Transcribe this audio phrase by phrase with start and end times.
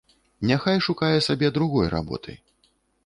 [0.51, 2.39] Няхай шукае сабе другой работы.